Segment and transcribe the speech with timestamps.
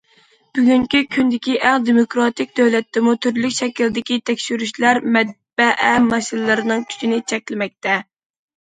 [0.59, 8.05] بۈگۈنكى كۈندىكى ئەڭ دېموكراتىك دۆلەتتىمۇ تۈرلۈك شەكىلدىكى تەكشۈرۈشلەر مەتبەئە ماشىنىلىرىنىڭ كۈچىنى چەكلىمەكتە.